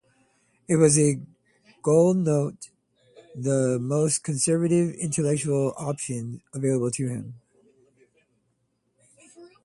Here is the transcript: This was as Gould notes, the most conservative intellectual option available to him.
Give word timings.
This 0.67 0.77
was 0.79 0.97
as 0.97 1.17
Gould 1.83 2.17
notes, 2.25 2.71
the 3.35 3.77
most 3.79 4.23
conservative 4.23 4.95
intellectual 4.95 5.75
option 5.77 6.41
available 6.55 6.89
to 6.89 7.07
him. 7.07 7.35